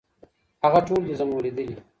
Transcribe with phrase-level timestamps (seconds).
[0.63, 1.75] هغه ټول دي زمولېدلي